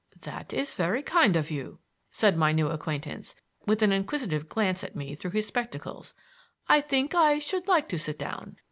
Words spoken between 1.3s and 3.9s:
of you," said my new acquaintance, with